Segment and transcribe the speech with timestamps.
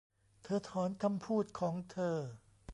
[0.43, 2.17] เธอถอนคำพูดของเธอ